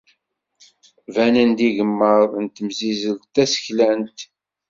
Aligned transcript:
Banen-d 1.13 1.59
yigemmaḍ 1.65 2.29
n 2.43 2.45
temsizzelt 2.47 3.23
taseklant. 3.33 4.19